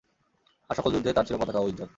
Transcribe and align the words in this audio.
আর 0.69 0.75
সকল 0.75 0.89
যুদ্ধে 0.91 1.13
তাঁর 1.13 1.25
ছিল 1.25 1.35
পতাকা 1.37 1.59
ও 1.59 1.67
ইজ্জত। 1.67 1.89